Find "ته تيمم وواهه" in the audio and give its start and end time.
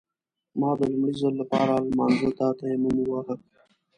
2.37-3.35